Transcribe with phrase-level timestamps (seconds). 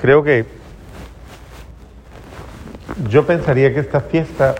[0.00, 0.46] creo que
[3.08, 4.54] yo pensaría que esta fiesta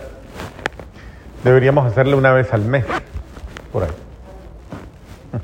[1.43, 2.85] deberíamos hacerla una vez al mes,
[3.71, 3.89] por ahí.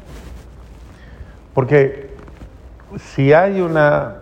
[1.54, 2.10] Porque
[2.98, 4.16] si hay una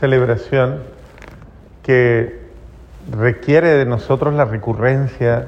[0.00, 0.82] celebración
[1.82, 2.38] que
[3.10, 5.46] requiere de nosotros la recurrencia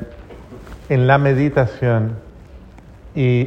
[0.88, 2.16] en la meditación
[3.14, 3.44] y,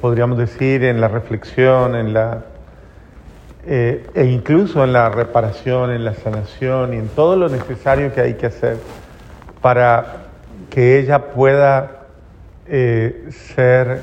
[0.00, 2.44] podríamos decir en la reflexión, en la
[3.66, 8.20] eh, e incluso en la reparación, en la sanación y en todo lo necesario que
[8.20, 8.76] hay que hacer
[9.62, 10.24] para
[10.68, 12.02] que ella pueda
[12.66, 14.02] eh, ser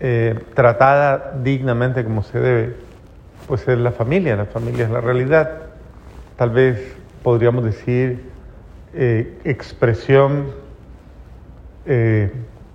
[0.00, 2.74] eh, tratada dignamente como se debe,
[3.46, 5.50] pues es la familia, la familia es la realidad.
[6.36, 8.28] Tal vez podríamos decir
[9.44, 10.46] expresión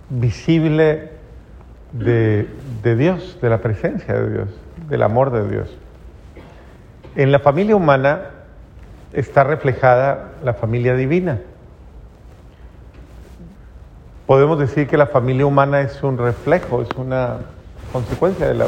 [0.09, 1.09] visible
[1.91, 4.62] de Dios, de la presencia de Dios,
[4.93, 5.75] del amor de Dios.
[7.15, 8.29] En la familia humana
[9.11, 11.39] está reflejada la familia divina.
[14.27, 17.37] Podemos decir que la familia humana es un reflejo, es una
[17.91, 18.67] consecuencia de la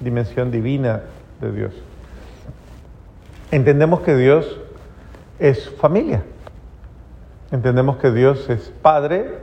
[0.00, 1.00] dimensión divina
[1.40, 1.72] de Dios.
[3.50, 4.60] Entendemos que Dios
[5.38, 6.24] es familia.
[7.50, 9.38] Entendemos que Dios es Padre,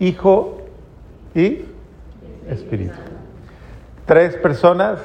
[0.00, 0.62] Hijo
[1.34, 1.66] y
[2.48, 3.11] Espíritu.
[4.12, 4.98] Tres personas.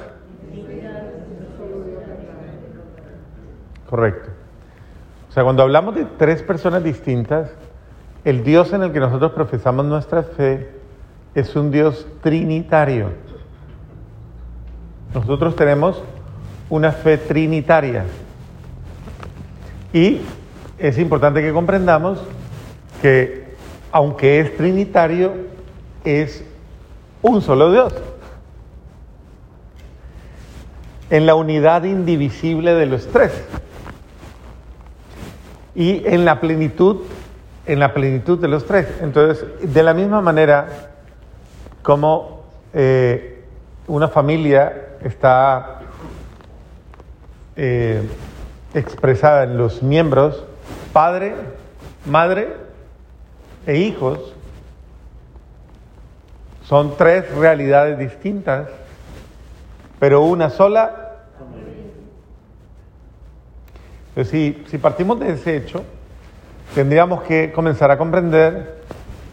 [3.90, 4.32] Correcto.
[5.30, 7.50] O sea, cuando hablamos de tres personas distintas,
[8.26, 10.72] el Dios en el que nosotros profesamos nuestra fe
[11.36, 13.12] es un Dios trinitario.
[15.14, 16.04] Nosotros tenemos
[16.70, 18.04] una fe trinitaria.
[19.94, 20.20] Y
[20.80, 22.22] es importante que comprendamos
[23.02, 23.56] que
[23.90, 25.32] aunque es trinitario,
[26.04, 26.44] es
[27.22, 27.94] un solo Dios.
[31.10, 33.32] En la unidad indivisible de los tres.
[35.76, 37.02] Y en la plenitud
[37.68, 38.88] en la plenitud de los tres.
[39.02, 40.68] Entonces, de la misma manera
[41.84, 43.44] como eh,
[43.88, 45.82] una familia está
[47.56, 48.02] eh,
[48.74, 50.44] expresada en los miembros,
[50.94, 51.36] padre,
[52.06, 52.56] madre
[53.66, 54.34] e hijos,
[56.64, 58.68] son tres realidades distintas,
[60.00, 61.04] pero una sola.
[64.26, 65.84] Si, si partimos de ese hecho,
[66.74, 68.78] tendríamos que comenzar a comprender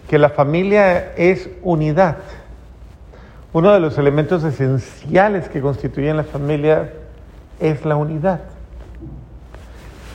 [0.08, 2.18] que la familia es unidad.
[3.52, 6.90] Uno de los elementos esenciales que constituyen la familia
[7.60, 8.40] es la unidad.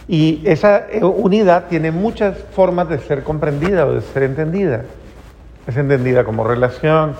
[0.08, 4.84] Y esa eh, unidad tiene muchas formas de ser comprendida o de ser entendida.
[5.68, 7.14] Es entendida como relación,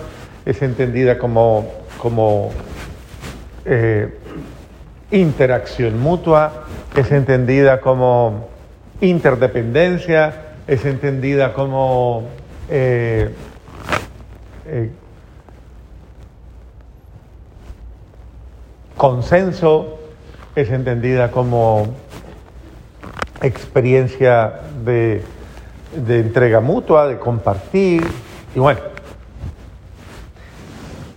[0.44, 1.68] es entendida como,
[1.98, 2.50] como
[3.64, 4.18] eh,
[5.10, 6.64] interacción mutua,
[6.96, 8.48] es entendida como
[9.00, 12.28] interdependencia es entendida como
[12.68, 13.28] eh,
[14.66, 14.90] eh,
[18.96, 19.98] consenso,
[20.54, 21.88] es entendida como
[23.42, 25.24] experiencia de,
[26.06, 28.06] de entrega mutua, de compartir,
[28.54, 28.78] y bueno,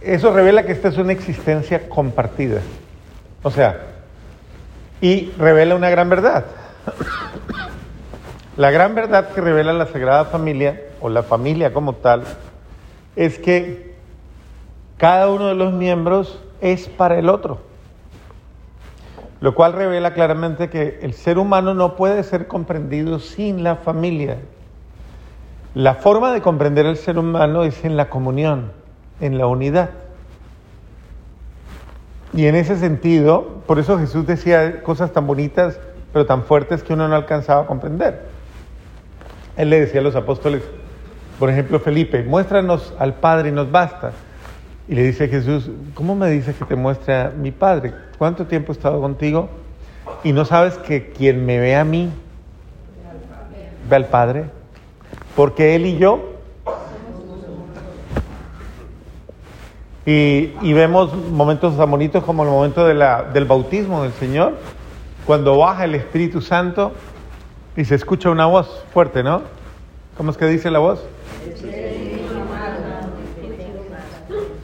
[0.04, 2.62] eso revela que esta es una existencia compartida.
[3.42, 3.80] O sea,
[5.02, 6.46] y revela una gran verdad.
[8.56, 12.24] La gran verdad que revela la Sagrada Familia, o la familia como tal,
[13.16, 13.96] es que
[14.98, 17.62] cada uno de los miembros es para el otro.
[19.42, 24.38] Lo cual revela claramente que el ser humano no puede ser comprendido sin la familia.
[25.74, 28.72] La forma de comprender el ser humano es en la comunión,
[29.24, 29.90] en la unidad.
[32.34, 35.80] Y en ese sentido, por eso Jesús decía cosas tan bonitas,
[36.12, 38.22] pero tan fuertes que uno no alcanzaba a comprender.
[39.56, 40.64] Él le decía a los apóstoles,
[41.40, 44.12] por ejemplo, Felipe, muéstranos al Padre y nos basta.
[44.88, 47.94] Y le dice Jesús, ¿cómo me dices que te muestre a mi Padre?
[48.18, 49.50] ¿Cuánto tiempo he estado contigo?
[50.24, 52.12] Y no sabes que quien me ve a mí,
[53.90, 54.46] ve al Padre.
[55.36, 56.33] Porque Él y yo.
[60.06, 62.94] Y, vemos momentos tan bonitos como el momento de
[63.34, 64.54] del bautismo del Señor,
[65.26, 66.92] cuando baja el Espíritu Santo
[67.78, 69.42] y se escucha una voz fuerte, ¿no?
[70.18, 71.04] ¿Cómo es que dice la voz?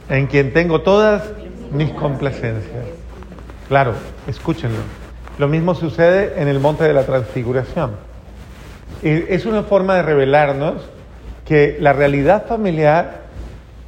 [0.08, 1.22] En quien tengo todas
[1.72, 2.84] mis complacencias.
[3.68, 3.94] Claro,
[4.26, 4.80] escúchenlo.
[5.38, 7.92] Lo mismo sucede en el monte de la transfiguración.
[9.02, 10.82] Es una forma de revelarnos
[11.46, 13.22] que la realidad familiar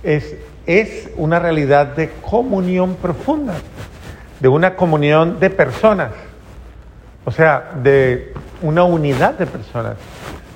[0.02, 0.36] es,
[0.66, 3.54] es una realidad de comunión profunda,
[4.40, 6.12] de una comunión de personas,
[7.24, 8.32] o sea, de
[8.62, 9.96] una unidad de personas.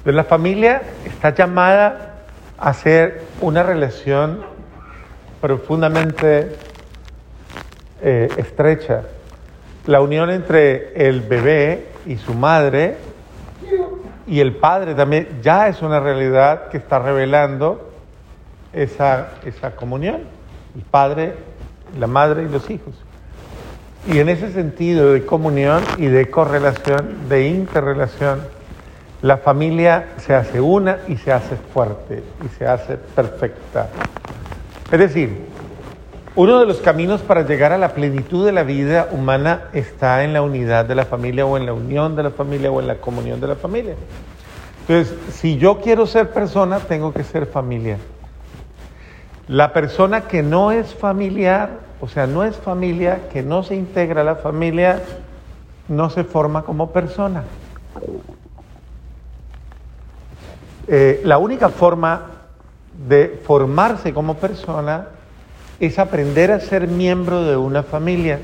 [0.05, 2.15] La familia está llamada
[2.59, 4.41] a ser una relación
[5.41, 6.57] profundamente
[8.03, 9.03] eh, estrecha.
[9.87, 12.97] La unión entre el bebé y su madre
[14.27, 17.93] y el padre también ya es una realidad que está revelando
[18.77, 20.21] esa, esa comunión.
[20.77, 21.35] El padre,
[21.99, 22.95] la madre y los hijos.
[24.13, 28.41] Y en ese sentido de comunión y de correlación, de interrelación,
[29.23, 33.89] la familia se hace una y se hace fuerte y se hace perfecta.
[34.93, 35.47] Es decir,
[36.37, 40.35] uno de los caminos para llegar a la plenitud de la vida humana está en
[40.35, 42.97] la unidad de la familia o en la unión de la familia o en la
[42.97, 43.95] comunión de la familia.
[44.83, 47.99] Entonces, si yo quiero ser persona, tengo que ser familia.
[49.49, 54.21] La persona que no es familiar o sea, no es familia, que no se integra
[54.21, 55.03] a la familia,
[55.89, 57.45] no se forma como persona.
[60.89, 62.27] Eh, la única forma
[63.09, 65.09] de formarse como persona
[65.81, 68.41] es aprender a ser miembro de una familia.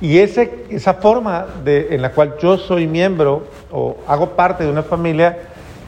[0.00, 4.70] Y ese, esa forma de, en la cual yo soy miembro o hago parte de
[4.70, 5.38] una familia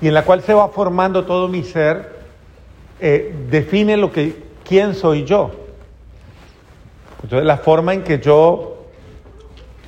[0.01, 2.16] y en la cual se va formando todo mi ser,
[3.01, 5.51] eh, define lo que, quién soy yo.
[7.23, 8.87] Entonces, la forma en que yo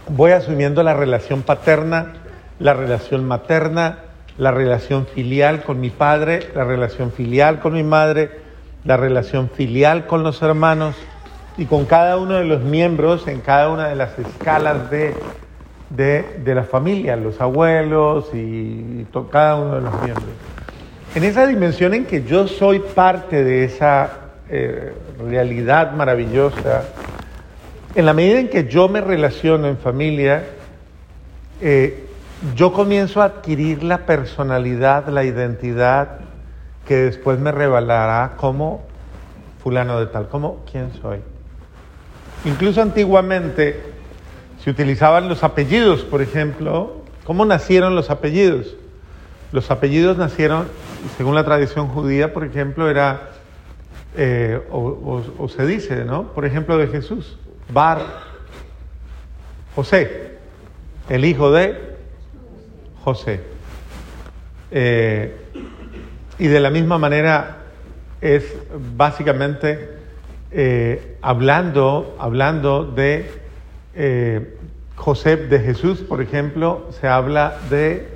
[0.08, 2.14] voy asumiendo la relación paterna,
[2.58, 3.98] la relación materna,
[4.38, 8.30] la relación filial con mi padre, la relación filial con mi madre,
[8.84, 10.94] la relación filial con los hermanos
[11.56, 15.14] y con cada uno de los miembros en cada una de las escalas de,
[15.90, 20.26] de, la familia, los abuelos y, cada uno de los miembros.
[21.18, 24.08] En esa dimensión en que yo soy parte de esa
[24.48, 26.84] eh, realidad maravillosa,
[27.96, 30.44] en la medida en que yo me relaciono en familia,
[31.60, 32.06] eh,
[32.54, 36.20] yo comienzo a adquirir la personalidad, la identidad
[36.86, 38.84] que después me revelará como
[39.60, 41.18] fulano de tal, como quién soy.
[42.44, 43.82] Incluso antiguamente
[44.62, 47.02] se utilizaban los apellidos, por ejemplo.
[47.24, 48.76] ¿Cómo nacieron los apellidos?
[49.50, 50.68] Los apellidos nacieron,
[51.16, 53.30] según la tradición judía, por ejemplo, era,
[54.16, 56.32] eh, o se dice, ¿no?
[56.32, 57.38] Por ejemplo, de Jesús.
[57.72, 58.00] Bar
[59.74, 60.38] José,
[61.08, 61.78] el hijo de
[63.04, 63.40] José.
[64.70, 65.36] Eh,
[66.38, 67.58] y de la misma manera
[68.20, 68.56] es
[68.96, 69.98] básicamente
[70.50, 73.46] eh, hablando, hablando de
[74.94, 78.08] José de Jesús, por ejemplo, se habla de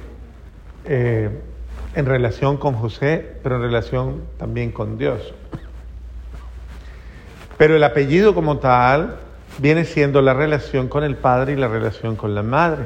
[1.94, 5.34] en relación con José, pero en relación también con Dios.
[7.58, 9.16] Pero el apellido como tal
[9.58, 12.84] viene siendo la relación con el padre y la relación con la madre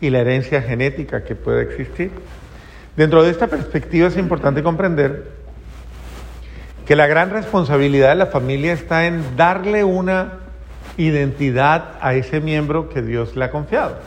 [0.00, 2.10] y la herencia genética que puede existir.
[2.96, 5.30] Dentro de esta perspectiva es importante comprender
[6.86, 10.40] que la gran responsabilidad de la familia está en darle una
[10.96, 13.98] identidad a ese miembro que Dios le ha confiado.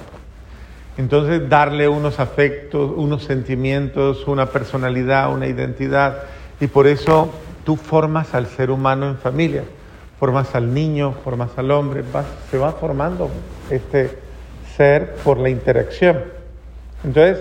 [0.98, 6.24] Entonces, darle unos afectos, unos sentimientos, una personalidad, una identidad.
[6.60, 7.32] Y por eso
[7.64, 9.64] tú formas al ser humano en familia
[10.22, 12.04] formas al niño, formas al hombre,
[12.52, 13.32] se va formando
[13.72, 14.20] este
[14.78, 16.26] ser por la interacción.
[17.04, 17.40] Entonces,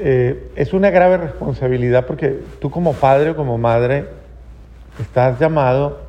[0.00, 4.06] eh, es una grave responsabilidad porque tú como padre o como madre
[5.00, 6.00] estás llamado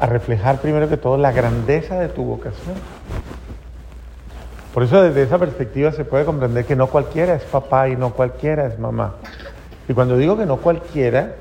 [0.00, 2.74] a reflejar primero que todo la grandeza de tu vocación.
[4.72, 8.10] Por eso desde esa perspectiva se puede comprender que no cualquiera es papá y no
[8.10, 9.14] cualquiera es mamá.
[9.88, 11.34] Y cuando digo que no cualquiera,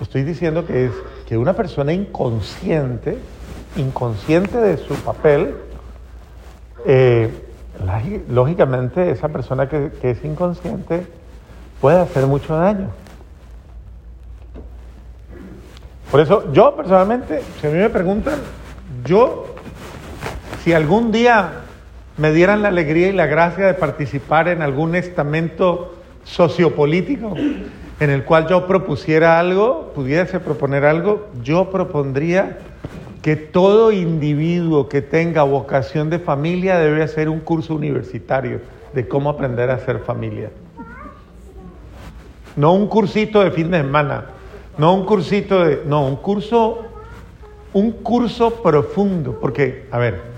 [0.00, 0.92] estoy diciendo que es
[1.26, 3.18] que una persona inconsciente,
[3.76, 5.54] inconsciente de su papel,
[6.86, 7.30] eh,
[8.28, 11.06] lógicamente esa persona que, es inconsciente
[11.80, 12.88] puede hacer mucho daño.
[16.10, 18.38] Por eso yo personalmente, si a mí me preguntan,
[19.04, 19.46] yo,
[20.62, 21.61] si algún día
[22.16, 27.34] me dieran la alegría y la gracia de participar en algún estamento sociopolítico,
[28.00, 32.58] en el cual yo propusiera algo, pudiese proponer algo, yo propondría
[33.22, 38.60] que todo individuo que tenga vocación de familia debe hacer un curso universitario
[38.92, 40.50] de cómo aprender a ser familia.
[42.56, 44.26] No un cursito de fin de semana,
[44.76, 46.88] no un cursito de, no, un curso
[47.72, 50.31] un curso profundo, porque a ver,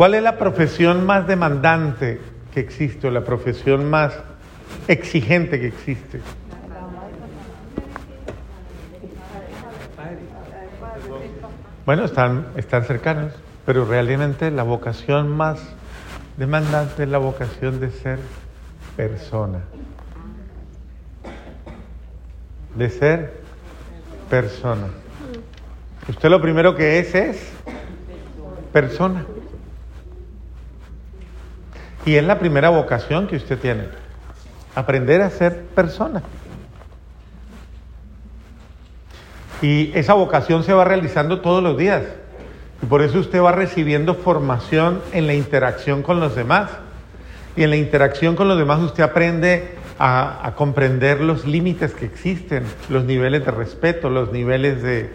[0.00, 2.22] ¿cuál es la profesión más demandante
[2.54, 4.14] que existe o la profesión más
[4.88, 6.22] exigente que existe.
[11.84, 13.34] Bueno, están, están cercanos,
[13.66, 15.60] pero realmente la vocación más
[16.38, 18.20] demandante es la vocación de ser
[18.96, 19.58] persona.
[22.74, 23.42] De ser
[24.30, 24.86] persona.
[26.08, 27.52] Usted lo primero que es es
[28.72, 29.26] persona.
[32.06, 33.84] Y es la primera vocación que usted tiene.
[34.74, 36.22] Aprender a ser persona.
[39.62, 42.02] Y esa vocación se va realizando todos los días.
[42.82, 46.70] Y por eso usted va recibiendo formación en la interacción con los demás.
[47.56, 52.06] Y en la interacción con los demás usted aprende a, a comprender los límites que
[52.06, 55.10] existen, los niveles de respeto, los niveles de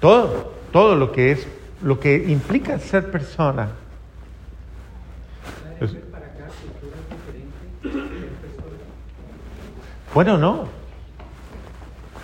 [0.00, 1.48] todo, todo lo que es,
[1.82, 3.70] lo que implica ser persona.
[5.78, 5.96] Pues,
[10.12, 10.68] bueno, no.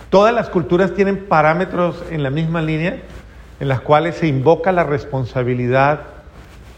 [0.09, 3.01] Todas las culturas tienen parámetros en la misma línea
[3.61, 6.01] en las cuales se invoca la responsabilidad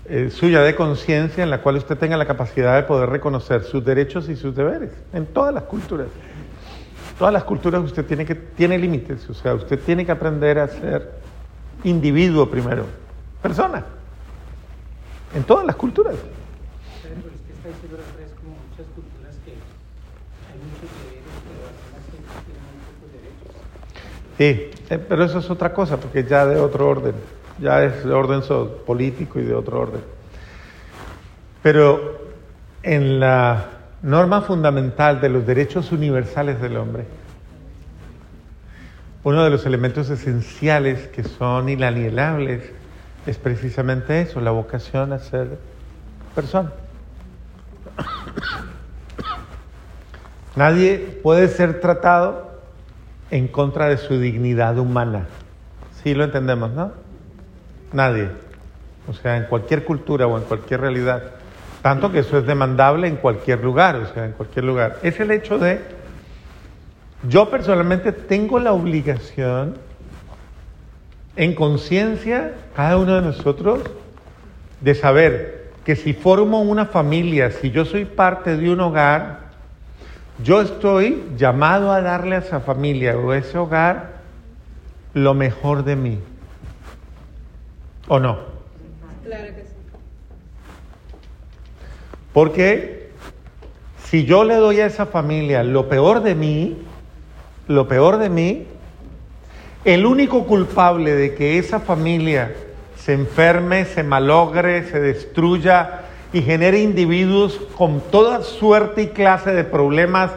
[0.10, 3.86] eh, suya de conciencia, en la cual usted tenga la capacidad de poder reconocer sus
[3.86, 6.08] derechos y sus deberes, en todas las culturas.
[7.18, 10.68] Todas las culturas usted tiene que tiene límites, o sea, usted tiene que aprender a
[10.68, 11.10] ser
[11.86, 12.86] individuo primero,
[13.42, 13.86] persona,
[15.34, 16.16] en todas las culturas.
[24.38, 27.16] Sí, eh, pero eso es otra cosa, porque ya de otro orden,
[27.60, 28.42] ya es de orden
[28.86, 30.02] político y de otro orden.
[31.62, 32.20] Pero
[32.82, 33.70] en la
[34.02, 37.06] norma fundamental de los derechos universales del hombre,
[39.24, 42.72] uno de los elementos esenciales que son inalienables
[43.26, 45.58] es precisamente eso, la vocación a ser
[46.36, 46.74] persona.
[50.56, 52.52] Nadie puede ser tratado
[53.32, 55.28] en contra de su dignidad humana.
[56.04, 56.92] Sí lo entendemos, ¿no?
[57.92, 58.30] Nadie.
[59.08, 61.24] O sea, en cualquier cultura o en cualquier realidad.
[61.82, 65.00] Tanto que eso es demandable en cualquier lugar, o sea, en cualquier lugar.
[65.04, 65.82] Es el hecho de,
[67.28, 69.78] yo personalmente tengo la obligación,
[71.36, 73.82] en conciencia, cada uno de nosotros,
[74.82, 79.52] de saber que si formo una familia, si yo soy parte de un hogar,
[80.42, 84.14] yo estoy llamado a darle a esa familia o a ese hogar
[85.14, 86.20] lo mejor de mí.
[88.08, 88.40] ¿O no?
[89.24, 89.76] Claro que sí.
[92.34, 93.12] Porque
[94.06, 96.78] si yo le doy a esa familia lo peor de mí,
[97.68, 98.68] lo peor de mí,
[99.86, 102.54] el único culpable de que esa familia
[103.04, 109.66] se enferme, se malogre, se destruya, y genere individuos con toda suerte y clase de
[109.66, 110.32] problemas,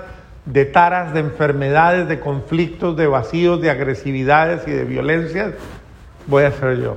[0.45, 5.55] de taras, de enfermedades, de conflictos, de vacíos, de agresividades y de violencias,
[6.27, 6.97] voy a ser yo.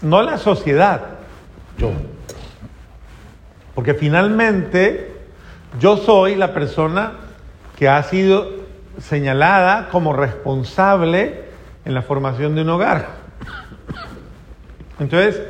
[0.00, 1.02] No la sociedad,
[1.76, 1.92] yo.
[3.74, 5.12] Porque finalmente
[5.78, 7.12] yo soy la persona
[7.78, 8.48] que ha sido
[8.98, 11.47] señalada como responsable
[11.88, 13.08] en la formación de un hogar.
[15.00, 15.40] Entonces,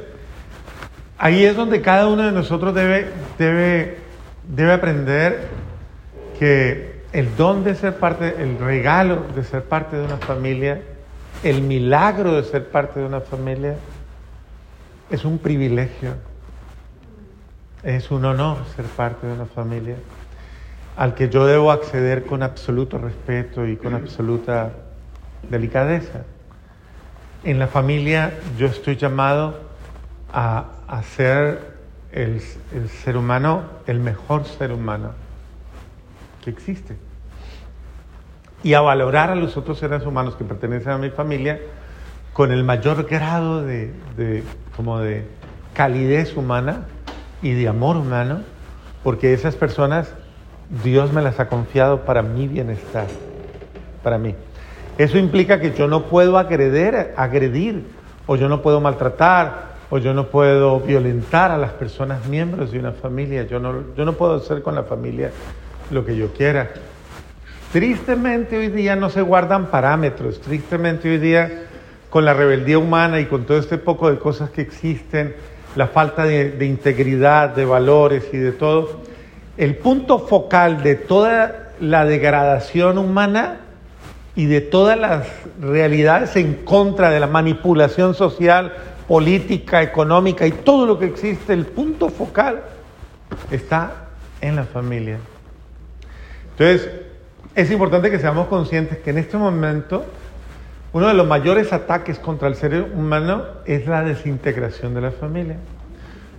[1.21, 3.99] Ahí es donde cada uno de nosotros debe, debe,
[4.47, 5.49] debe aprender
[6.39, 10.81] que el don de ser parte, el regalo de ser parte de una familia,
[11.43, 13.75] el milagro de ser parte de una familia,
[15.11, 16.15] es un privilegio,
[17.83, 19.97] es un honor ser parte de una familia
[20.97, 24.73] al que yo debo acceder con absoluto respeto y con absoluta
[25.49, 26.25] delicadeza.
[27.45, 29.61] En la familia yo estoy llamado
[30.33, 30.67] a
[32.13, 32.41] el,
[32.75, 35.13] el ser humano el mejor ser humano
[36.43, 36.97] que existe
[38.63, 41.61] y a valorar a los otros seres humanos que pertenecen a mi familia
[42.33, 44.43] con el mayor grado de, de,
[44.77, 45.27] como de
[45.75, 46.87] calidez humana
[47.43, 48.43] y de amor humano,
[49.05, 50.13] porque esas personas
[50.83, 53.07] Dios me las ha confiado para mi bienestar,
[54.03, 54.35] para mí.
[54.99, 57.85] Eso implica que yo no puedo agredir, agredir
[58.27, 62.81] o yo no puedo maltratar o yo no puedo violentar a las personas miembros de
[62.81, 65.31] una familia, yo no, yo no puedo hacer con la familia
[65.93, 66.71] lo que yo quiera.
[67.73, 71.67] Tristemente hoy día no se guardan parámetros, tristemente hoy día
[72.11, 75.37] con la rebeldía humana y con todo este poco de cosas que existen,
[75.77, 79.03] la falta de, de integridad, de valores y de todo,
[79.57, 83.61] el punto focal de toda la degradación humana
[84.39, 85.27] y de todas las
[85.61, 88.73] realidades en contra de la manipulación social
[89.09, 92.63] política, económica y todo lo que existe, el punto focal
[93.51, 95.19] está en la familia.
[96.53, 96.89] Entonces,
[97.57, 100.07] es importante que seamos conscientes que en este momento
[100.93, 105.57] uno de los mayores ataques contra el ser humano es la desintegración de la familia.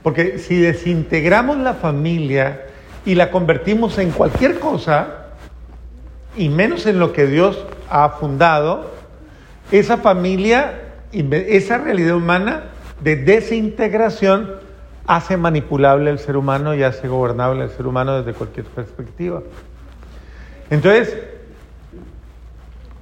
[0.03, 2.61] Porque si desintegramos la familia
[3.03, 5.25] y la convertimos en cualquier cosa,
[6.35, 8.91] y menos en lo que Dios ha fundado,
[9.71, 10.81] esa familia,
[11.11, 12.65] esa realidad humana
[13.01, 14.55] de desintegración
[15.05, 19.41] hace manipulable el ser humano y hace gobernable el ser humano desde cualquier perspectiva.
[20.69, 21.17] Entonces,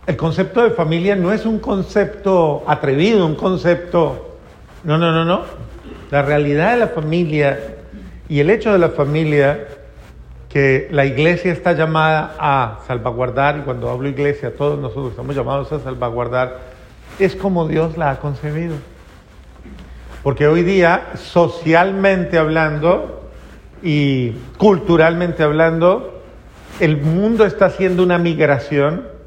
[0.06, 4.38] el concepto de familia no es un concepto atrevido, un concepto...
[4.86, 5.42] No, no, no, no.
[6.12, 7.60] La realidad de la familia
[8.30, 9.68] y el hecho de la familia
[10.92, 15.80] la iglesia está llamada a salvaguardar, y cuando hablo iglesia, todos nosotros estamos llamados a
[15.80, 16.60] salvaguardar,
[17.20, 18.76] es como Dios la ha concebido.
[20.24, 23.30] Porque hoy día, socialmente hablando
[23.82, 26.22] y culturalmente hablando,
[26.80, 29.18] el mundo está haciendo una migración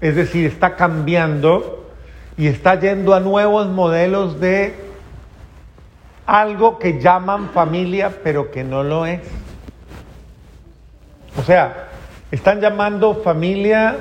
[0.00, 1.86] es decir, está cambiando
[2.36, 4.74] y está yendo a nuevos modelos de
[6.26, 9.20] algo que llaman familia, pero que no lo es.
[11.38, 11.88] O sea,
[12.30, 13.96] están llamando familia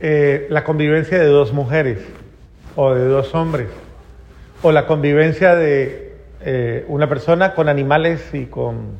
[0.00, 1.98] eh, la convivencia de dos mujeres
[2.76, 3.68] o de dos hombres,
[4.62, 8.98] o la convivencia de eh, una persona con animales y con...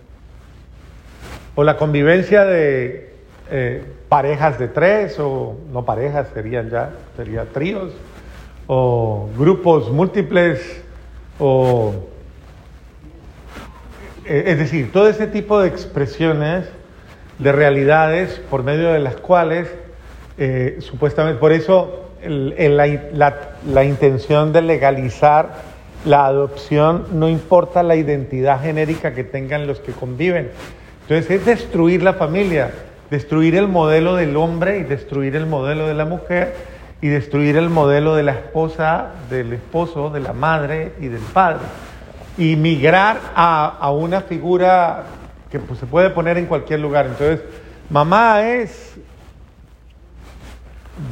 [1.54, 3.14] o la convivencia de
[3.50, 7.92] eh, parejas de tres o no parejas, serían ya, serían tríos
[8.66, 10.82] o grupos múltiples
[11.38, 11.94] o
[14.25, 16.66] es decir, todo ese tipo de expresiones
[17.42, 19.68] de realidades por medio de las cuales
[20.38, 25.72] eh, supuestamente, por eso la, la intención de legalizar
[26.04, 30.50] la adopción no importa la identidad genérica que tengan los que conviven.
[31.02, 32.70] Entonces es destruir la familia
[33.12, 36.54] destruir el modelo del hombre y destruir el modelo de la mujer
[37.02, 41.61] y destruir el modelo de la esposa, del esposo, de la madre y del padre.
[42.38, 45.02] Y migrar a, una figura
[45.53, 47.07] que pues, se puede poner en cualquier lugar.
[47.07, 47.41] Entonces,
[47.88, 48.95] mamá es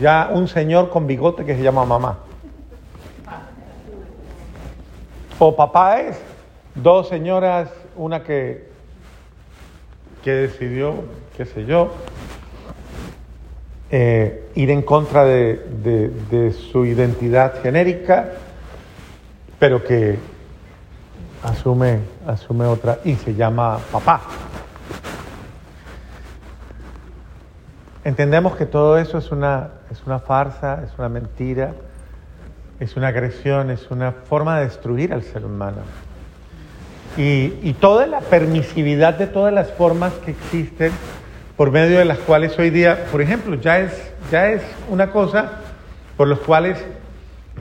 [0.00, 2.18] ya un señor con bigote que se llama mamá.
[5.38, 6.20] O papá es
[6.74, 8.70] dos señoras, una que
[10.22, 10.94] que decidió,
[11.37, 11.92] qué sé yo,
[13.90, 18.33] eh, ir en contra de, su identidad genérica,
[19.59, 20.18] pero que
[21.42, 24.20] asume, asume otra y se llama papá.
[28.03, 31.72] Entendemos que todo eso es una, es una farsa, es una mentira,
[32.79, 35.83] es una agresión, es una forma de destruir al ser humano.
[37.16, 40.92] Y, toda la permisividad de todas las formas que existen
[41.57, 43.92] por medio de las cuales hoy día, por ejemplo, ya es,
[44.31, 45.50] ya es una cosa
[46.16, 46.79] por los cuales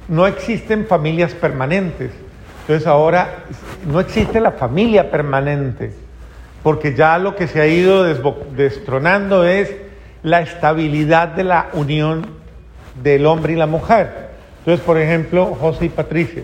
[0.07, 2.11] no existen familias permanentes.
[2.69, 3.45] Entonces ahora
[3.91, 5.91] no existe la familia permanente,
[6.61, 9.75] porque ya lo que se ha ido destronando es
[10.21, 12.27] la estabilidad de la unión
[13.01, 14.29] del hombre y la mujer.
[14.59, 16.43] Entonces, por ejemplo, José y Patricia.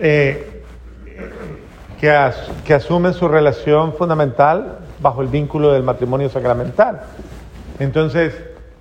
[0.00, 0.64] Eh,
[1.98, 2.10] que,
[2.74, 7.04] asumen su relación fundamental bajo el vínculo del matrimonio sacramental.
[7.78, 8.34] Entonces,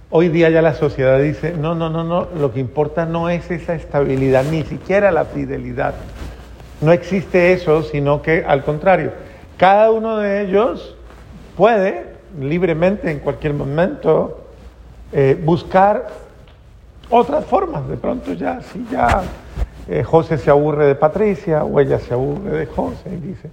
[0.10, 3.50] hoy día ya la sociedad dice, no, no, no, no, lo que importa no es
[3.52, 5.94] esa estabilidad, ni siquiera la fidelidad.
[6.82, 9.12] No existe eso, sino que al contrario,
[9.58, 10.96] cada uno de ellos
[11.56, 12.06] puede
[12.40, 14.42] libremente en cualquier momento
[15.12, 16.08] eh, buscar
[17.10, 17.88] otras formas.
[17.88, 19.22] De pronto ya, sí, ya
[19.88, 23.50] eh, José se aburre de Patricia o ella se aburre de José y dice,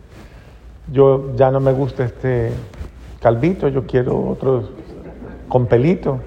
[0.91, 2.51] yo ya no me gusta este
[3.21, 4.71] calvito, yo quiero otro
[5.49, 6.21] con pelito.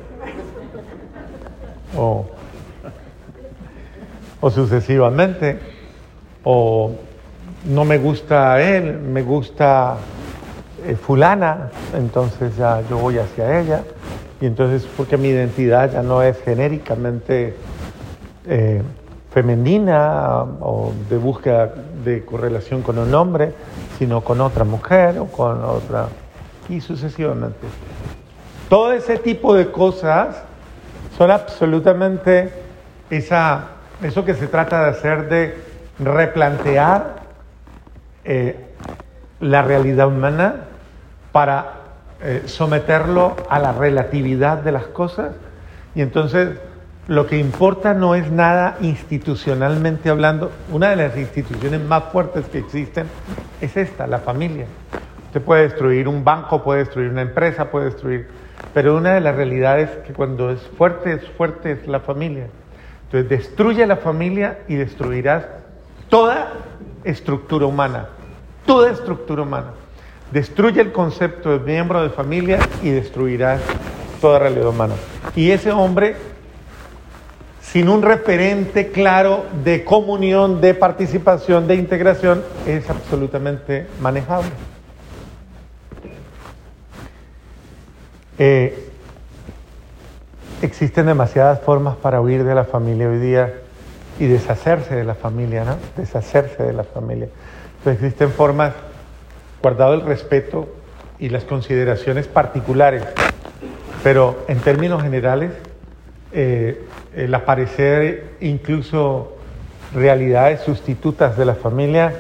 [1.97, 2.25] O,
[4.49, 5.70] sucesivamente.
[6.43, 6.91] O
[7.65, 9.97] no me gusta él, me gusta
[10.85, 13.83] eh, fulana, entonces ya yo voy hacia ella.
[14.39, 17.55] Y entonces porque mi identidad ya no es genéricamente
[18.47, 18.81] eh,
[19.31, 21.73] femenina o de búsqueda
[22.03, 23.53] de correlación con un hombre,
[23.99, 26.07] sino con otra mujer o con otra,
[26.67, 27.67] y sucesivamente.
[28.67, 30.43] Todo ese tipo de cosas
[31.17, 32.51] son absolutamente
[33.09, 33.67] esa,
[34.01, 37.21] eso que se trata de hacer de replantear
[38.23, 38.55] eh,
[39.39, 40.55] la realidad humana
[41.31, 41.73] para
[42.21, 45.33] eh, someterlo a la relatividad de las cosas
[45.95, 46.57] y entonces
[47.07, 50.51] lo que importa no es nada institucionalmente hablando.
[50.71, 53.07] Una de las instituciones más fuertes que existen
[53.59, 54.65] es esta, la familia.
[55.25, 58.27] Usted puede destruir un banco, puede destruir una empresa, puede destruir...
[58.73, 62.45] Pero una de las realidades que cuando es fuerte, es fuerte, es la familia.
[63.05, 65.45] Entonces destruye la familia y destruirás
[66.11, 66.51] toda
[67.05, 68.09] estructura humana,
[68.65, 69.71] toda estructura humana.
[70.29, 73.61] Destruye el concepto de miembro de familia y destruirás
[74.19, 74.93] toda realidad humana.
[75.35, 76.17] Y ese hombre,
[77.61, 84.51] sin un referente claro de comunión, de participación, de integración, es absolutamente manejable.
[88.37, 88.89] Eh,
[90.61, 93.60] existen demasiadas formas para huir de la familia hoy día
[94.21, 95.77] y deshacerse de la familia, ¿no?
[95.97, 97.27] Deshacerse de la familia.
[97.79, 98.71] Entonces existen formas,
[99.63, 100.69] guardado el respeto
[101.17, 103.01] y las consideraciones particulares,
[104.03, 105.53] pero en términos generales,
[106.33, 109.37] eh, el aparecer incluso
[109.91, 112.13] realidades sustitutas de la familia,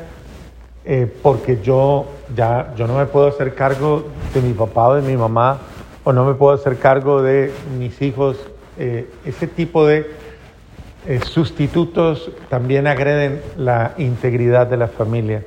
[0.83, 5.03] eh, porque yo ya yo no me puedo hacer cargo de mi papá o de
[5.03, 5.59] mi mamá,
[6.03, 8.37] o no me puedo hacer cargo de mis hijos.
[8.79, 10.30] Eh, ese tipo de
[11.07, 15.43] eh, sustitutos también agreden la integridad de la familia.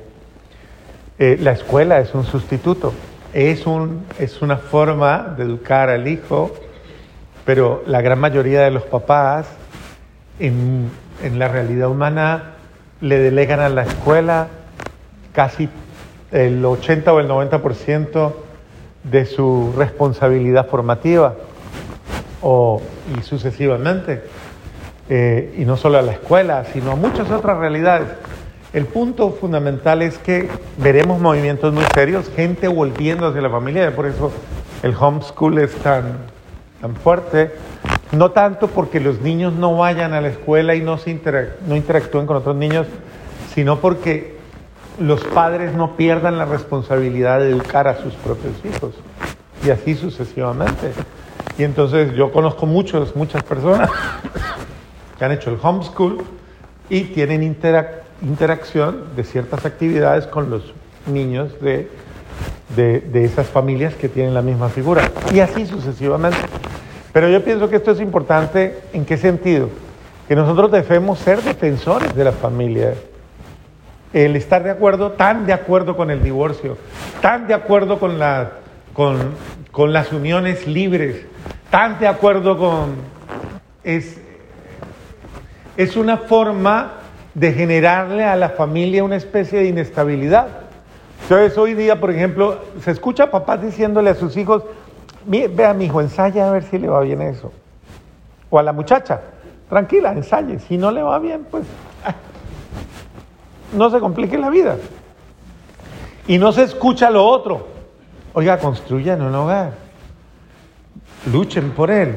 [1.17, 2.93] Eh, la escuela es un sustituto,
[3.33, 6.53] es, un, es una forma de educar al hijo,
[7.45, 9.47] pero la gran mayoría de los papás
[10.39, 10.89] en,
[11.23, 12.55] en la realidad humana
[12.99, 14.47] le delegan a la escuela
[15.31, 15.69] casi
[16.31, 18.33] el 80 o el 90%
[19.03, 21.35] de su responsabilidad formativa
[22.41, 22.81] o,
[23.17, 24.23] y sucesivamente.
[25.07, 28.07] Eh, y no solo a la escuela, sino a muchas otras realidades.
[28.73, 34.07] El punto fundamental es que veremos movimientos muy serios, gente volviendo hacia la familia, por
[34.07, 34.31] eso
[34.81, 36.17] el homeschool es tan,
[36.81, 37.51] tan fuerte,
[38.11, 41.13] no tanto porque los niños no vayan a la escuela y no, se
[41.67, 42.87] no interactúen con otros niños,
[43.53, 44.35] sino porque
[44.99, 48.95] los padres no pierdan la responsabilidad de educar a sus propios hijos
[49.65, 50.91] y así sucesivamente.
[51.57, 53.89] Y entonces yo conozco muchos, muchas personas
[55.17, 56.23] que han hecho el homeschool
[56.89, 57.43] y tienen
[58.21, 60.73] interacción de ciertas actividades con los
[61.07, 61.89] niños de,
[62.75, 66.37] de esas familias que tienen la misma figura y así sucesivamente.
[67.13, 69.69] Pero yo pienso que esto es importante en qué sentido?
[70.27, 72.93] Que nosotros debemos ser defensores de la familia
[74.15, 76.77] el estar de acuerdo, tan de acuerdo con el divorcio,
[77.21, 78.51] tan de acuerdo con, la,
[78.93, 79.33] con,
[79.71, 81.25] con las uniones libres,
[81.69, 82.95] tan de acuerdo con...
[83.83, 84.17] Es,
[85.77, 86.93] es una forma
[87.33, 90.47] de generarle a la familia una especie de inestabilidad.
[91.23, 94.63] Entonces hoy día, por ejemplo, se escucha a papás diciéndole a sus hijos,
[95.25, 97.51] vea mi hijo, ensaya a ver si le va bien eso.
[98.49, 99.21] O a la muchacha,
[99.69, 101.65] tranquila, ensaye, si no le va bien, pues
[103.73, 104.77] no se complique la vida.
[106.27, 107.67] Y no se escucha lo otro.
[108.33, 109.73] Oiga, construyan un hogar.
[111.31, 112.15] Luchen por él.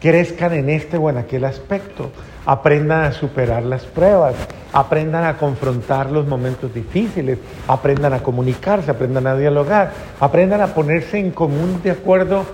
[0.00, 2.10] Crezcan en este o en aquel aspecto.
[2.46, 4.34] Aprendan a superar las pruebas.
[4.72, 7.38] Aprendan a confrontar los momentos difíciles.
[7.68, 8.90] Aprendan a comunicarse.
[8.90, 9.92] Aprendan a dialogar.
[10.20, 12.46] Aprendan a ponerse en común de acuerdo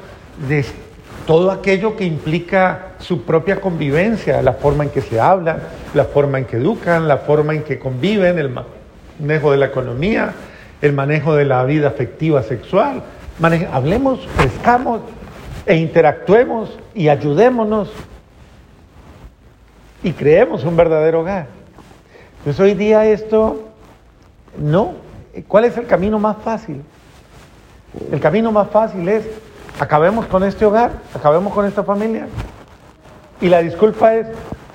[0.48, 0.64] de
[1.26, 5.58] todo aquello que implica su propia convivencia, la forma en que se hablan,
[5.94, 8.50] la forma en que educan, la forma en que conviven, el
[9.20, 10.32] manejo de la economía,
[10.80, 13.02] el manejo de la vida afectiva sexual.
[13.72, 15.00] hablemos, crezcamos
[15.66, 17.90] e interactuemos y ayudémonos
[20.02, 21.46] y creemos un verdadero hogar.
[22.44, 23.68] Pues hoy día esto,
[24.58, 24.94] no.
[25.48, 26.82] ¿Cuál es el camino más fácil?
[28.10, 29.28] El camino más fácil es
[29.78, 32.26] acabemos con este hogar, acabemos con esta familia.
[33.40, 34.26] Y la disculpa es,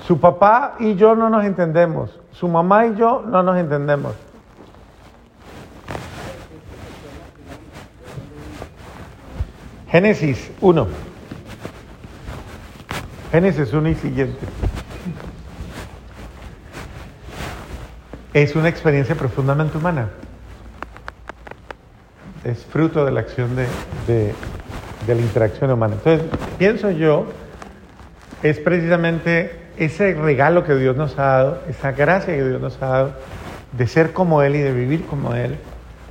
[0.06, 4.14] su papá y yo no nos entendemos, su mamá y yo no nos entendemos.
[9.90, 10.86] Génesis 1.
[13.32, 14.46] Génesis 1 y siguiente.
[18.38, 20.10] Es una experiencia profundamente humana.
[22.44, 23.66] Es fruto de la acción de,
[24.06, 25.94] de la interacción humana.
[25.94, 26.24] Entonces,
[26.56, 27.26] pienso yo,
[28.44, 32.86] es precisamente ese regalo que Dios nos ha dado, esa gracia que Dios nos ha
[32.86, 33.12] dado
[33.72, 35.58] de ser como Él y de vivir como Él,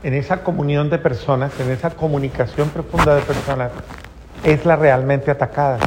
[0.03, 3.71] en esa comunión de personas, en esa comunicación profunda de personas,
[4.43, 5.79] es la realmente atacada.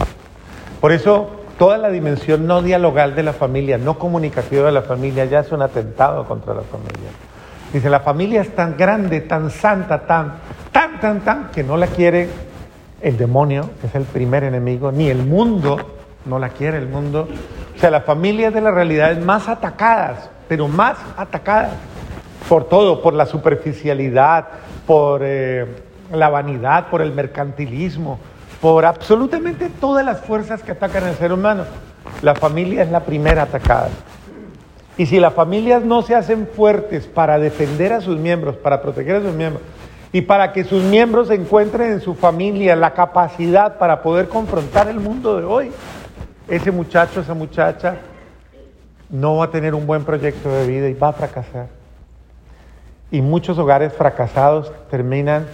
[0.80, 5.26] Por eso, toda la dimensión no dialogal de la familia, no comunicativa de la familia,
[5.26, 7.10] ya es un atentado contra la familia.
[7.70, 10.36] Dice, la familia es tan grande, tan santa, tan,
[10.72, 12.30] tan, tan, tan, que no la quiere
[13.02, 17.28] el demonio, que es el primer enemigo, ni el mundo, no la quiere el mundo.
[17.76, 21.72] O sea, la familia es de las realidades más atacadas, pero más atacadas
[22.48, 24.46] por todo, por la superficialidad,
[24.86, 25.66] por eh,
[26.10, 28.18] la vanidad, por el mercantilismo,
[28.60, 31.64] por absolutamente todas las fuerzas que atacan al ser humano.
[32.22, 33.88] la familia es la primera atacada.
[34.96, 39.16] Y si las familias no se hacen fuertes para defender a sus miembros, para proteger
[39.16, 39.62] a sus miembros,
[40.12, 44.98] y para que sus miembros encuentren en su familia la capacidad para poder confrontar el
[44.98, 45.72] mundo de hoy,
[46.48, 47.96] ese muchacho, esa muchacha,
[49.08, 51.68] no va a tener un buen proyecto de vida y va a fracasar.
[53.10, 55.46] Y muchos hogares fracasados terminan,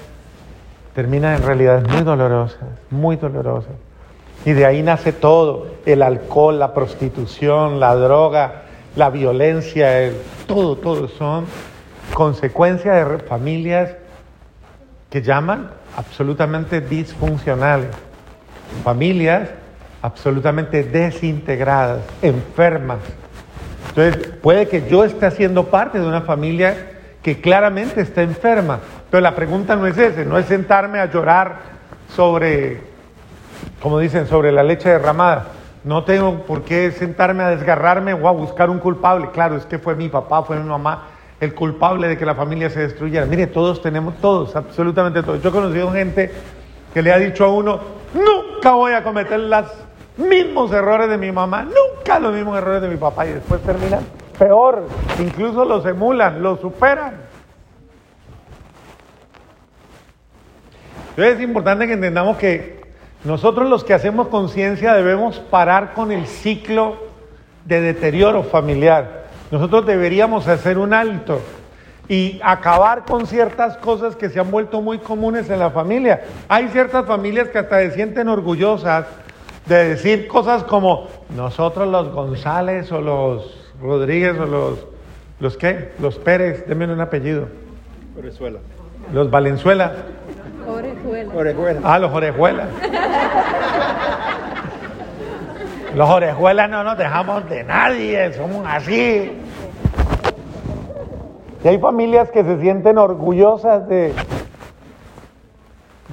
[0.96, 3.74] terminan en realidades muy dolorosas, muy dolorosas.
[4.46, 8.62] Y de ahí nace todo, el alcohol, la prostitución, la droga,
[8.96, 11.44] la violencia, el, todo, todo son
[12.14, 13.90] consecuencias de familias
[15.10, 17.88] que llaman absolutamente disfuncionales,
[18.82, 19.50] familias
[20.00, 23.00] absolutamente desintegradas, enfermas.
[23.90, 28.80] Entonces, puede que yo esté haciendo parte de una familia que claramente está enferma.
[29.10, 31.56] Pero la pregunta no es esa, no es sentarme a llorar
[32.14, 32.80] sobre,
[33.80, 35.48] como dicen, sobre la leche derramada.
[35.84, 39.30] No tengo por qué sentarme a desgarrarme o a buscar un culpable.
[39.32, 41.04] Claro, es que fue mi papá, fue mi mamá
[41.40, 43.26] el culpable de que la familia se destruyera.
[43.26, 45.42] Mire, todos tenemos, todos, absolutamente todos.
[45.42, 46.32] Yo he conocido gente
[46.94, 47.80] que le ha dicho a uno,
[48.14, 49.66] nunca voy a cometer los
[50.16, 54.00] mismos errores de mi mamá, nunca los mismos errores de mi papá y después terminan
[54.38, 54.84] peor,
[55.18, 57.25] incluso los emulan, los superan.
[61.16, 62.82] Entonces es importante que entendamos que
[63.24, 66.98] nosotros los que hacemos conciencia debemos parar con el ciclo
[67.64, 69.24] de deterioro familiar.
[69.50, 71.40] Nosotros deberíamos hacer un alto
[72.06, 76.22] y acabar con ciertas cosas que se han vuelto muy comunes en la familia.
[76.48, 79.06] Hay ciertas familias que hasta se sienten orgullosas
[79.64, 84.86] de decir cosas como nosotros los González o los Rodríguez o los,
[85.40, 85.92] ¿los qué?
[85.98, 87.48] Los Pérez, denme un apellido.
[88.18, 88.58] Orejuela.
[89.14, 89.94] Los Valenzuela.
[90.66, 91.34] Orejuela.
[91.34, 91.80] Orejuela.
[91.84, 92.68] Ah, los Orejuelas.
[95.94, 99.32] Los Orejuelas no nos dejamos de nadie, somos así.
[101.64, 104.12] Y hay familias que se sienten orgullosas de,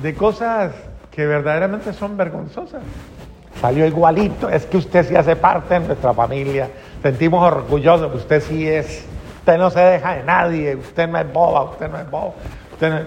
[0.01, 0.71] de cosas
[1.11, 2.81] que verdaderamente son vergonzosas.
[3.59, 6.69] Salió igualito, es que usted sí hace parte de nuestra familia.
[7.01, 9.05] Sentimos orgullosos, usted sí es,
[9.39, 12.33] usted no se deja de nadie, usted no es boba, usted no es boba.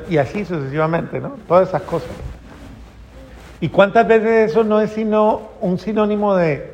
[0.08, 1.32] Y así sucesivamente, ¿no?
[1.48, 2.10] Todas esas cosas.
[3.60, 6.72] ¿Y cuántas veces eso no es sino un sinónimo de,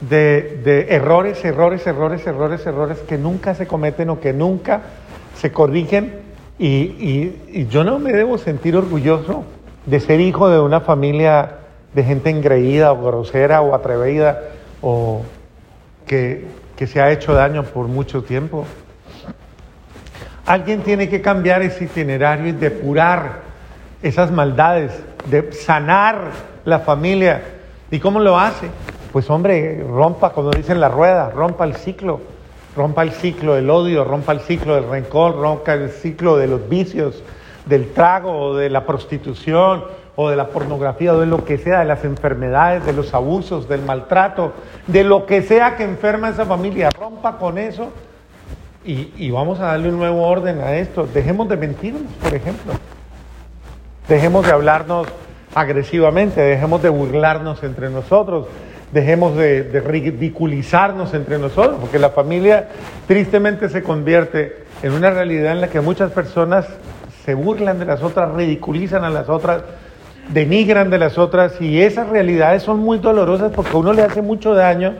[0.00, 4.80] de, de errores, errores, errores, errores, errores que nunca se cometen o que nunca
[5.36, 6.14] se corrigen?
[6.58, 9.44] Y, y- y yo no me debo sentir orgulloso
[9.84, 11.58] de ser hijo de una familia
[11.94, 14.40] de gente engreída o grosera o atrevida
[14.82, 15.22] o
[16.06, 16.44] que,
[16.76, 18.64] que se ha hecho daño por mucho tiempo.
[20.46, 23.40] Alguien tiene que cambiar ese itinerario y depurar
[24.00, 24.92] esas maldades,
[25.28, 26.30] de sanar
[26.64, 27.42] la familia.
[27.90, 28.68] ¿Y cómo lo hace?
[29.12, 32.20] Pues hombre, rompa, como dicen la rueda, rompa el ciclo,
[32.76, 36.68] rompa el ciclo del odio, rompa el ciclo del rencor, rompa el ciclo de los
[36.68, 37.24] vicios,
[37.64, 39.82] del trago, o de la prostitución,
[40.14, 43.68] o de la pornografía, o de lo que sea, de las enfermedades, de los abusos,
[43.68, 44.52] del maltrato,
[44.86, 47.90] de lo que sea que enferma esa familia, rompa con eso
[48.86, 51.08] y, vamos a darle un nuevo orden a esto.
[51.12, 52.72] Dejemos de mentirnos, por ejemplo.
[54.08, 55.08] Dejemos de hablarnos
[55.54, 58.46] agresivamente, dejemos de burlarnos entre nosotros,
[58.92, 62.68] dejemos de, de ridiculizarnos entre nosotros, porque la familia
[63.08, 66.66] tristemente se convierte en una realidad en la que muchas personas
[67.24, 69.62] se burlan de las otras, ridiculizan a las otras,
[70.28, 74.54] denigran de las otras, y esas realidades son muy dolorosas porque uno le hace mucho
[74.54, 74.94] daño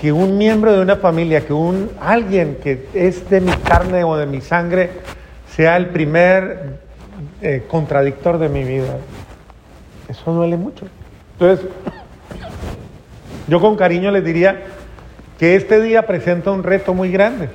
[0.00, 4.16] que un miembro de una familia, que un alguien que es de mi carne o
[4.16, 4.90] de mi sangre,
[5.54, 6.78] sea el primer
[7.42, 8.96] eh, contradictor de mi vida.
[10.08, 10.86] Eso duele mucho.
[11.32, 11.66] Entonces,
[13.46, 14.62] yo con cariño les diría
[15.38, 17.50] que este día presenta un reto muy grande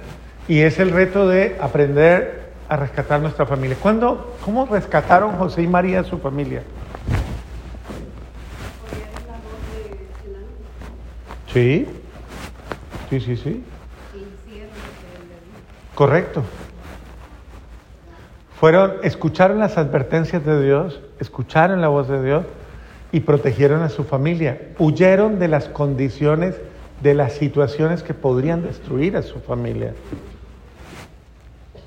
[0.47, 3.75] y es el reto de aprender a rescatar nuestra familia.
[3.81, 6.61] ¿Cuándo, ¿Cómo rescataron José y María a su familia?
[11.51, 11.87] Sí,
[13.19, 13.63] sí, sí, sí.
[15.95, 16.43] Correcto.
[18.59, 22.45] Fueron, escucharon las advertencias de Dios, escucharon la voz de Dios
[23.11, 24.59] y protegieron a su familia.
[24.79, 26.55] Huyeron de las condiciones,
[27.01, 29.93] de las situaciones que podrían destruir a su familia.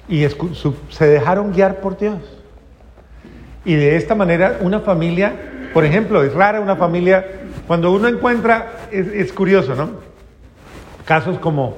[0.08, 2.18] Y su- se dejaron guiar por Dios.
[3.64, 5.34] Y de esta manera una familia,
[5.74, 7.26] por ejemplo, es rara una familia,
[7.66, 10.07] cuando uno encuentra, es, es curioso, ¿no?
[11.08, 11.74] Casos como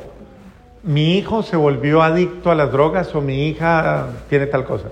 [0.82, 4.88] mi hijo se volvió adicto a las drogas o mi hija tiene tal cosa.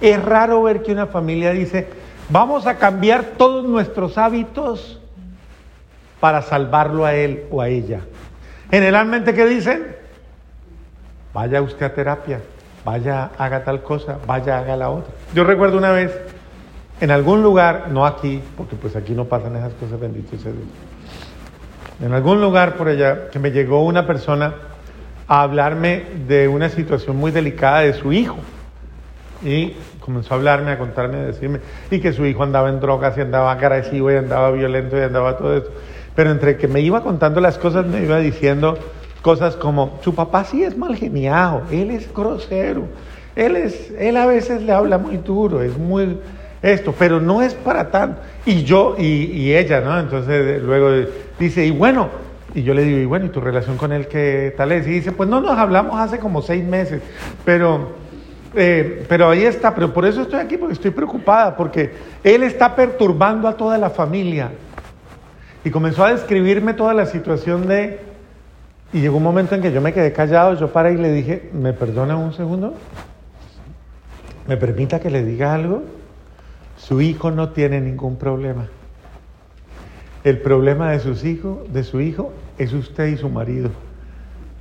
[0.00, 1.88] Es raro ver que una familia dice,
[2.30, 4.98] vamos a cambiar todos nuestros hábitos
[6.18, 8.00] para salvarlo a él o a ella.
[8.70, 9.96] Generalmente, ¿qué dicen?
[11.34, 12.40] Vaya usted a terapia,
[12.86, 15.12] vaya, haga tal cosa, vaya, haga la otra.
[15.34, 16.18] Yo recuerdo una vez,
[17.02, 20.93] en algún lugar, no aquí, porque pues aquí no pasan esas cosas, bendito sea Dios.
[22.00, 24.54] En algún lugar por allá, que me llegó una persona
[25.28, 28.36] a hablarme de una situación muy delicada de su hijo.
[29.44, 33.16] Y comenzó a hablarme, a contarme, a decirme, y que su hijo andaba en drogas
[33.16, 35.70] y andaba agresivo y andaba violento y andaba todo eso.
[36.14, 38.78] Pero entre que me iba contando las cosas, me iba diciendo
[39.22, 42.84] cosas como, su papá sí es mal geniado, él es grosero,
[43.34, 46.18] él, es, él a veces le habla muy duro, es muy
[46.60, 48.20] esto, pero no es para tanto.
[48.46, 49.98] Y yo, y, y ella, ¿no?
[49.98, 50.90] Entonces luego
[51.38, 52.08] dice, y bueno,
[52.54, 54.86] y yo le digo, y bueno, ¿y tu relación con él qué tal es?
[54.86, 57.02] Y dice, pues no nos hablamos hace como seis meses,
[57.44, 58.04] pero
[58.56, 61.92] eh, pero ahí está, pero por eso estoy aquí, porque estoy preocupada, porque
[62.22, 64.50] él está perturbando a toda la familia.
[65.64, 68.00] Y comenzó a describirme toda la situación de...
[68.92, 71.50] Y llegó un momento en que yo me quedé callado, yo paré y le dije,
[71.52, 72.74] ¿me perdona un segundo?
[74.46, 75.82] ¿Me permita que le diga algo?
[76.76, 78.68] Su hijo no tiene ningún problema.
[80.24, 83.70] El problema de sus hijos, de su hijo, es usted y su marido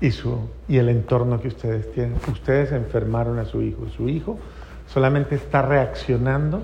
[0.01, 2.15] y, su, y el entorno que ustedes tienen.
[2.29, 3.87] Ustedes enfermaron a su hijo.
[3.95, 4.37] Su hijo
[4.93, 6.61] solamente está reaccionando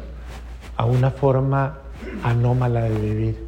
[0.75, 1.77] a una forma
[2.23, 3.47] anómala de vivir.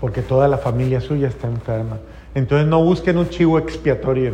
[0.00, 1.98] Porque toda la familia suya está enferma.
[2.34, 4.32] Entonces no busquen un chivo expiatorio.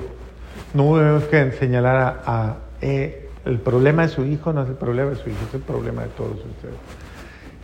[0.72, 5.16] No busquen señalar a, eh, el problema de su hijo, no es el problema de
[5.16, 6.76] su hijo, es el problema de todos ustedes.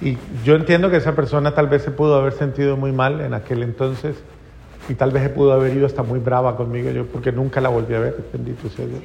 [0.01, 3.35] Y yo entiendo que esa persona tal vez se pudo haber sentido muy mal en
[3.35, 4.17] aquel entonces
[4.89, 7.69] y tal vez se pudo haber ido hasta muy brava conmigo, yo porque nunca la
[7.69, 9.03] volví a ver, bendito sea Dios.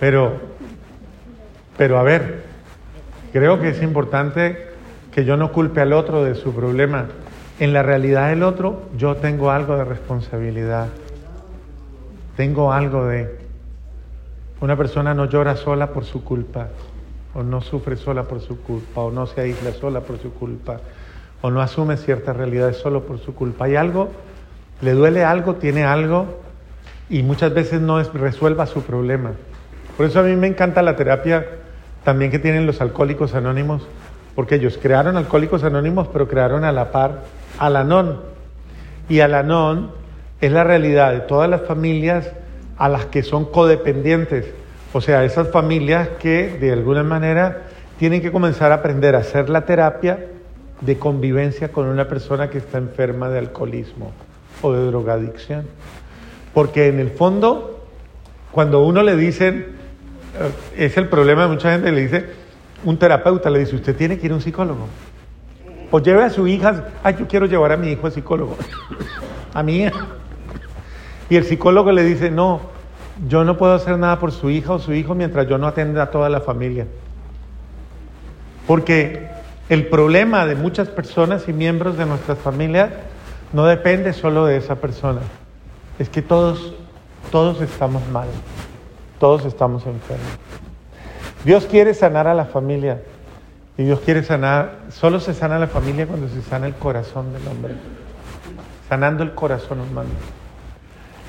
[0.00, 0.32] Pero,
[1.76, 2.44] pero a ver,
[3.32, 4.68] creo que es importante
[5.12, 7.06] que yo no culpe al otro de su problema.
[7.60, 10.88] En la realidad del otro yo tengo algo de responsabilidad.
[12.36, 13.47] Tengo algo de...
[14.60, 16.68] Una persona no llora sola por su culpa,
[17.34, 20.80] o no sufre sola por su culpa, o no se aísla sola por su culpa
[21.40, 23.66] o no asume ciertas realidades solo por su culpa.
[23.66, 24.08] Hay algo,
[24.80, 26.26] le duele algo, tiene algo
[27.08, 29.32] y muchas veces no es, resuelva su problema.
[29.96, 31.46] Por eso a mí me encanta la terapia
[32.04, 33.86] también que tienen los alcohólicos anónimos,
[34.34, 37.24] porque ellos crearon alcohólicos anónimos, pero crearon a la par
[37.58, 38.20] Alanón.
[39.08, 39.90] Y Alanón
[40.40, 42.32] es la realidad de todas las familias
[42.78, 44.46] a las que son codependientes,
[44.92, 47.64] o sea, esas familias que de alguna manera
[47.98, 50.26] tienen que comenzar a aprender a hacer la terapia
[50.80, 54.12] de convivencia con una persona que está enferma de alcoholismo
[54.62, 55.66] o de drogadicción.
[56.54, 57.84] Porque en el fondo,
[58.52, 59.66] cuando uno le dicen,
[60.76, 62.26] eh, es el problema de mucha gente, le dice,
[62.84, 64.86] un terapeuta le dice, usted tiene que ir a un psicólogo.
[65.90, 68.56] O lleve a su hija, ay, yo quiero llevar a mi hijo al psicólogo,
[69.54, 70.17] a mi hija.
[71.30, 72.60] Y el psicólogo le dice, no,
[73.26, 76.04] yo no puedo hacer nada por su hija o su hijo mientras yo no atenda
[76.04, 76.86] a toda la familia.
[78.66, 79.28] Porque
[79.68, 82.90] el problema de muchas personas y miembros de nuestras familias
[83.52, 85.20] no depende solo de esa persona.
[85.98, 86.74] Es que todos,
[87.30, 88.28] todos estamos mal,
[89.18, 90.26] todos estamos enfermos.
[91.44, 93.02] Dios quiere sanar a la familia
[93.76, 97.46] y Dios quiere sanar, solo se sana la familia cuando se sana el corazón del
[97.46, 97.74] hombre,
[98.88, 100.10] sanando el corazón humano.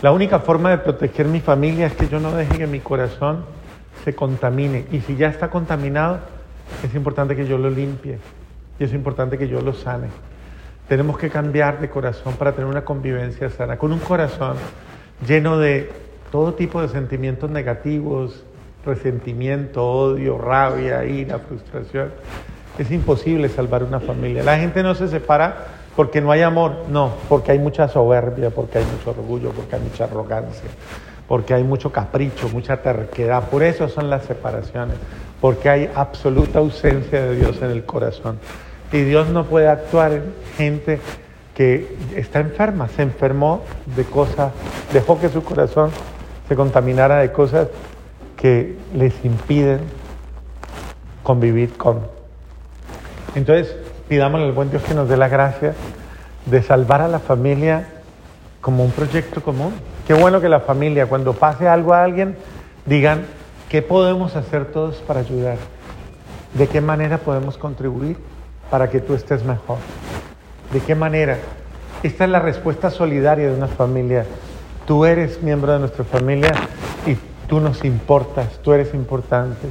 [0.01, 3.43] La única forma de proteger mi familia es que yo no deje que mi corazón
[4.05, 6.19] se contamine y si ya está contaminado,
[6.83, 8.17] es importante que yo lo limpie
[8.79, 10.07] y es importante que yo lo sane.
[10.87, 14.55] Tenemos que cambiar de corazón para tener una convivencia sana, con un corazón
[15.27, 15.91] lleno de
[16.31, 18.45] todo tipo de sentimientos negativos,
[18.85, 22.11] resentimiento, odio, rabia, ira, frustración.
[22.77, 24.43] Es imposible salvar una familia.
[24.43, 28.77] La gente no se separa porque no hay amor, no, porque hay mucha soberbia, porque
[28.77, 30.69] hay mucho orgullo, porque hay mucha arrogancia,
[31.27, 33.49] porque hay mucho capricho, mucha terquedad.
[33.49, 34.95] Por eso son las separaciones
[35.41, 38.39] porque hay absoluta ausencia de Dios en el corazón.
[38.93, 41.01] Y Dios no puede actuar en gente
[41.53, 43.63] que está enferma, se enfermó
[43.97, 44.53] de cosas,
[44.93, 45.91] dejó que su corazón
[46.47, 47.67] se contaminara de cosas
[48.37, 49.81] que les impiden
[51.23, 51.99] convivir con.
[53.35, 53.75] Entonces,
[54.09, 55.73] pidámosle al buen Dios que nos dé la gracia
[56.45, 57.87] de salvar a la familia
[58.59, 59.73] como un proyecto común.
[60.05, 62.35] Qué bueno que la familia, cuando pase algo a alguien,
[62.85, 63.25] digan,
[63.69, 65.57] ¿Qué podemos hacer todos para ayudar?
[66.55, 68.17] ¿De qué manera podemos contribuir
[68.71, 69.77] para que tú estés mejor?
[70.73, 71.37] ¿De qué manera?
[72.01, 74.25] Esta es la respuesta solidaria de una familia.
[74.87, 76.51] Tú eres miembro de nuestra familia
[77.05, 77.15] y
[77.47, 79.67] tú nos importas, tú eres importante.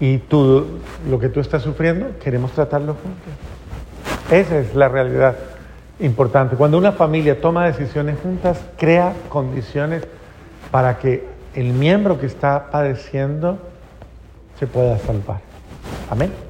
[0.00, 3.59] y tú, lo que tú estás sufriendo, queremos tratarlo juntos.
[4.30, 5.36] Esa es la realidad
[5.98, 6.56] importante.
[6.56, 10.04] Cuando una familia toma decisiones juntas, crea condiciones
[10.70, 13.58] para que el miembro que está padeciendo
[14.58, 15.40] se pueda salvar.
[16.08, 16.49] Amén.